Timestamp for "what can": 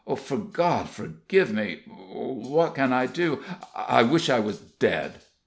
1.85-2.91